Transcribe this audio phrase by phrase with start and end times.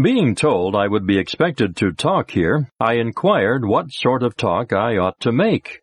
[0.00, 4.74] Being told I would be expected to talk here, I inquired what sort of talk
[4.74, 5.80] I ought to make.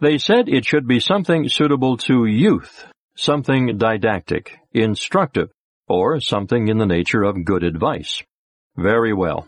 [0.00, 2.84] They said it should be something suitable to youth,
[3.16, 5.52] something didactic, instructive,
[5.86, 8.20] or something in the nature of good advice.
[8.76, 9.46] Very well.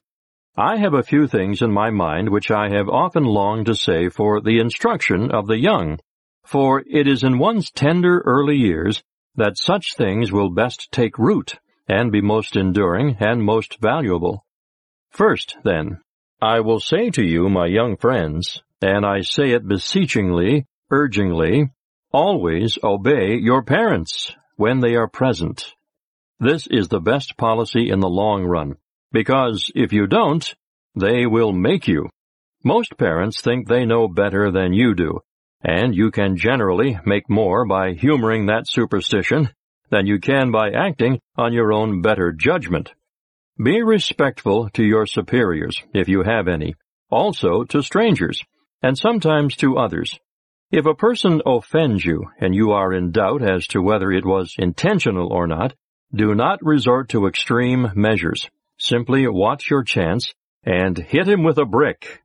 [0.57, 4.11] I have a few things in my mind which I have often longed to say
[4.11, 5.99] for the instruction of the young,
[6.45, 9.03] for it is in one's tender early years
[9.35, 11.59] that such things will best take root
[11.89, 14.45] and be most enduring and most valuable.
[15.11, 16.01] First, then,
[16.41, 21.71] I will say to you, my young friends, and I say it beseechingly, urgingly,
[22.13, 25.73] always obey your parents when they are present.
[26.41, 28.77] This is the best policy in the long run,
[29.13, 30.55] because if you don't,
[30.95, 32.09] they will make you.
[32.63, 35.21] Most parents think they know better than you do,
[35.63, 39.51] and you can generally make more by humoring that superstition
[39.95, 42.93] than you can by acting on your own better judgment.
[43.63, 46.75] Be respectful to your superiors, if you have any,
[47.11, 48.43] also to strangers,
[48.83, 50.19] and sometimes to others.
[50.73, 54.57] If a person offends you and you are in doubt as to whether it was
[54.59, 55.75] intentional or not,
[56.13, 58.51] do not resort to extreme measures.
[58.77, 62.21] Simply watch your chance and hit him with a brick.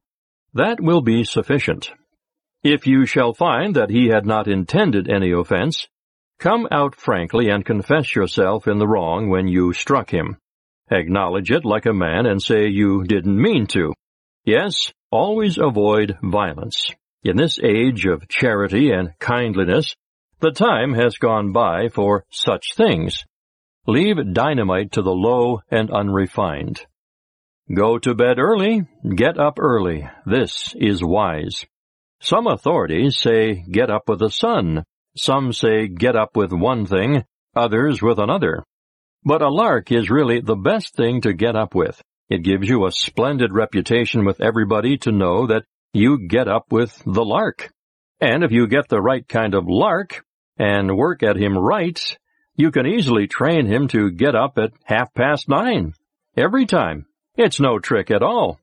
[0.56, 1.92] That will be sufficient.
[2.64, 5.88] If you shall find that he had not intended any offense,
[6.40, 10.38] Come out frankly and confess yourself in the wrong when you struck him.
[10.90, 13.94] Acknowledge it like a man and say you didn't mean to.
[14.46, 16.92] Yes, always avoid violence.
[17.24, 19.94] In this age of charity and kindliness,
[20.40, 23.26] the time has gone by for such things.
[23.86, 26.86] Leave dynamite to the low and unrefined.
[27.74, 30.10] Go to bed early, get up early.
[30.26, 31.66] This is wise.
[32.22, 34.86] Some authorities say get up with the sun,
[35.22, 37.24] some say get up with one thing,
[37.56, 38.64] others with another.
[39.24, 42.02] But a lark is really the best thing to get up with.
[42.30, 47.02] It gives you a splendid reputation with everybody to know that you get up with
[47.06, 47.72] the lark.
[48.22, 50.24] And if you get the right kind of lark
[50.58, 52.18] and work at him right,
[52.56, 55.94] you can easily train him to get up at half past nine.
[56.38, 57.06] Every time.
[57.36, 58.60] It's no trick at all.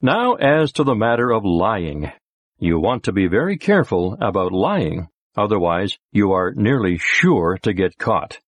[0.00, 2.10] Now as to the matter of lying.
[2.58, 5.08] You want to be very careful about lying.
[5.36, 8.38] Otherwise, you are nearly sure to get caught.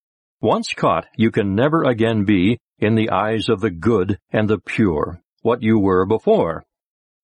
[0.41, 4.58] Once caught, you can never again be, in the eyes of the good and the
[4.58, 6.64] pure, what you were before.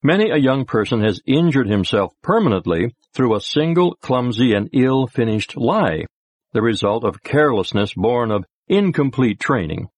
[0.03, 6.07] Many a young person has injured himself permanently through a single clumsy and ill-finished lie,
[6.53, 9.89] the result of carelessness born of incomplete training.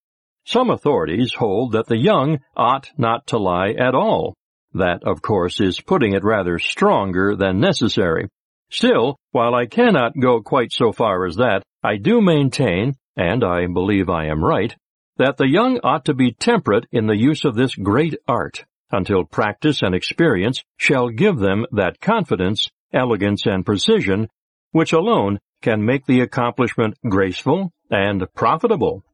[0.44, 4.34] Some authorities hold that the young ought not to lie at all.
[4.74, 8.28] That, of course, is putting it rather stronger than necessary,
[8.74, 13.68] Still, while I cannot go quite so far as that, I do maintain, and I
[13.68, 14.74] believe I am right,
[15.16, 19.22] that the young ought to be temperate in the use of this great art, until
[19.22, 24.28] practice and experience shall give them that confidence, elegance, and precision,
[24.72, 29.04] which alone can make the accomplishment graceful and profitable.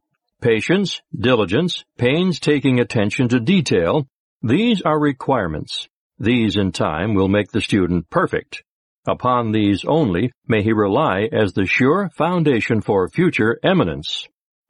[0.41, 4.06] Patience, diligence, painstaking attention to detail,
[4.41, 5.87] these are requirements.
[6.19, 8.62] These in time will make the student perfect.
[9.06, 14.28] Upon these only may he rely as the sure foundation for future eminence.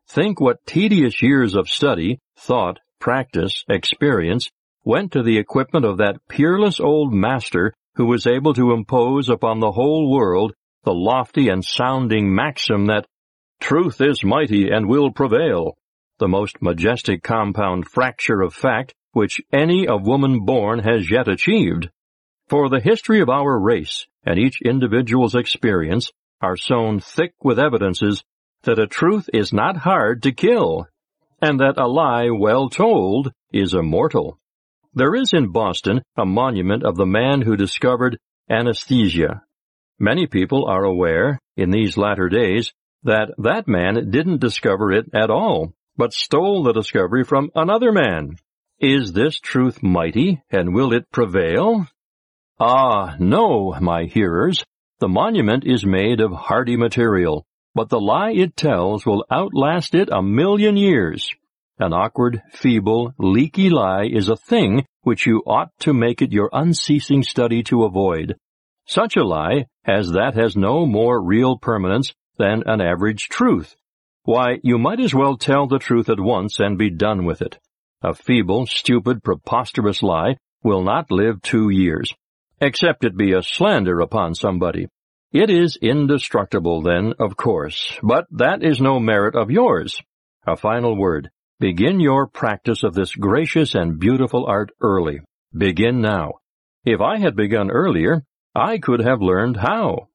[0.08, 4.50] Think what tedious years of study, thought, practice, experience
[4.84, 9.60] went to the equipment of that peerless old master who was able to impose upon
[9.60, 10.54] the whole world
[10.84, 13.06] the lofty and sounding maxim that
[13.60, 15.76] truth is mighty and will prevail,
[16.18, 21.90] the most majestic compound fracture of fact which any of woman born has yet achieved.
[22.50, 28.24] For the history of our race and each individual's experience are sown thick with evidences
[28.64, 30.88] that a truth is not hard to kill,
[31.40, 34.40] and that a lie well told is immortal.
[34.92, 38.18] There is in Boston a monument of the man who discovered
[38.50, 39.44] anesthesia.
[40.00, 42.72] Many people are aware, in these latter days,
[43.04, 48.38] that that man didn't discover it at all, but stole the discovery from another man.
[48.80, 51.86] Is this truth mighty, and will it prevail?
[52.62, 54.66] Ah, no, my hearers,
[54.98, 60.10] the monument is made of hardy material, but the lie it tells will outlast it
[60.12, 61.26] a million years.
[61.78, 66.50] An awkward, feeble, leaky lie is a thing which you ought to make it your
[66.52, 68.36] unceasing study to avoid.
[68.84, 73.74] Such a lie as that has no more real permanence than an average truth.
[74.24, 77.58] Why, you might as well tell the truth at once and be done with it.
[78.02, 82.14] A feeble, stupid, preposterous lie will not live two years
[82.60, 84.88] except it be a slander upon somebody.
[85.32, 90.02] It is indestructible then, of course, but that is no merit of yours.
[90.46, 91.30] A final word.
[91.60, 95.20] Begin your practice of this gracious and beautiful art early.
[95.56, 96.32] Begin now.
[96.84, 98.24] If I had begun earlier,
[98.54, 100.08] I could have learned how.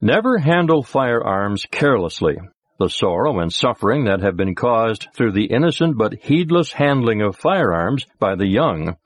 [0.00, 2.36] Never handle firearms carelessly.
[2.78, 7.36] The sorrow and suffering that have been caused through the innocent but heedless handling of
[7.36, 8.96] firearms by the young.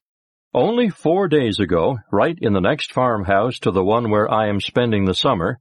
[0.56, 4.58] Only four days ago, right in the next farmhouse to the one where I am
[4.58, 5.58] spending the summer,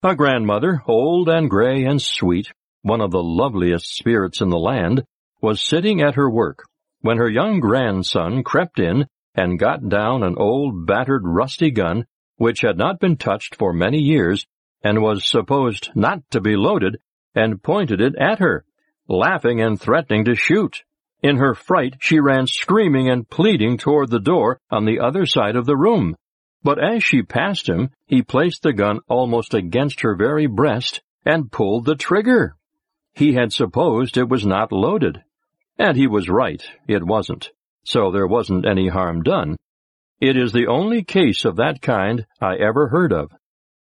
[0.00, 2.52] a grandmother, old and gray and sweet,
[2.82, 5.02] one of the loveliest spirits in the land,
[5.42, 6.62] was sitting at her work
[7.00, 12.06] when her young grandson crept in and got down an old battered rusty gun
[12.36, 14.46] which had not been touched for many years
[14.84, 16.96] and was supposed not to be loaded
[17.34, 18.64] and pointed it at her,
[19.08, 20.84] laughing and threatening to shoot.
[21.22, 25.56] In her fright, she ran screaming and pleading toward the door on the other side
[25.56, 26.14] of the room.
[26.62, 31.50] But as she passed him, he placed the gun almost against her very breast and
[31.50, 32.56] pulled the trigger.
[33.14, 35.22] He had supposed it was not loaded.
[35.76, 37.50] And he was right, it wasn't.
[37.84, 39.56] So there wasn't any harm done.
[40.20, 43.32] It is the only case of that kind I ever heard of.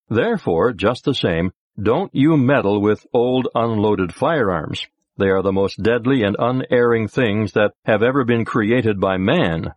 [0.09, 4.85] Therefore, just the same, don't you meddle with old unloaded firearms.
[5.19, 9.73] They are the most deadly and unerring things that have ever been created by man.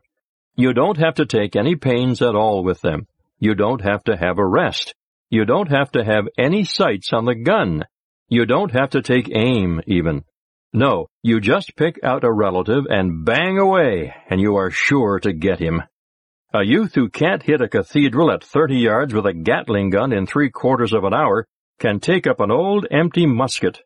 [0.55, 3.09] You don't have to take any pains at all with them.
[3.41, 4.95] You don't have to have a rest.
[5.31, 7.85] You don't have to have any sights on the gun.
[8.29, 10.23] You don't have to take aim, even.
[10.73, 15.33] No, you just pick out a relative and bang away, and you are sure to
[15.33, 15.83] get him.
[16.55, 20.25] A youth who can't hit a cathedral at 30 yards with a Gatling gun in
[20.25, 21.49] three quarters of an hour
[21.81, 23.81] can take up an old empty musket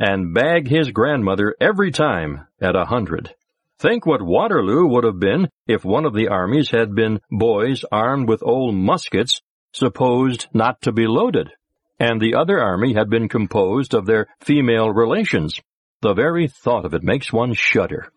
[0.00, 3.34] and bag his grandmother every time at a hundred.
[3.78, 8.28] Think what Waterloo would have been if one of the armies had been boys armed
[8.28, 9.42] with old muskets
[9.72, 11.50] supposed not to be loaded,
[11.98, 15.60] and the other army had been composed of their female relations.
[16.00, 18.10] The very thought of it makes one shudder.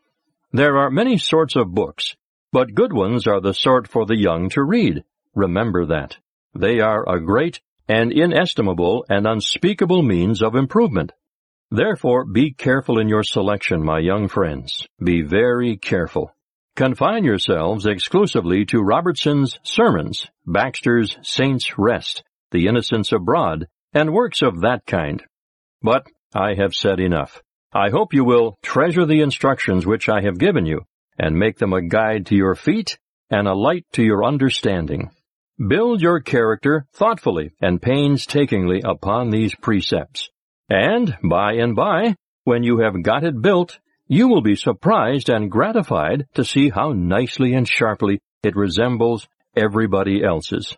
[0.54, 2.16] There are many sorts of books,
[2.52, 5.04] but good ones are the sort for the young to read.
[5.36, 6.18] Remember that.
[6.56, 7.60] They are a great
[7.90, 11.12] and inestimable and unspeakable means of improvement.
[11.74, 14.88] Therefore, be careful in your selection, my young friends.
[15.04, 16.32] Be very careful.
[16.76, 24.62] Confine yourselves exclusively to Robertson's sermons, Baxter's Saints' Rest, The Innocents Abroad, and works of
[24.62, 25.24] that kind.
[25.82, 26.06] But
[26.36, 27.42] I have said enough.
[27.74, 30.82] I hope you will treasure the instructions which I have given you,
[31.18, 33.00] and make them a guide to your feet
[33.32, 35.10] and a light to your understanding.
[35.58, 40.30] Build your character thoughtfully and painstakingly upon these precepts.
[40.70, 45.52] And by and by, when you have got it built, you will be surprised and
[45.52, 50.78] gratified to see how nicely and sharply it resembles everybody else's.